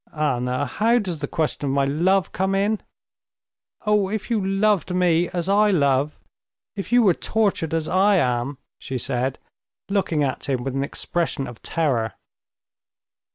[0.15, 0.65] "Anna!
[0.65, 2.81] How does the question of my love come in?"
[3.85, 6.17] "Oh, if you loved me, as I love,
[6.75, 9.37] if you were tortured as I am!..." she said,
[9.89, 12.15] looking at him with an expression of terror.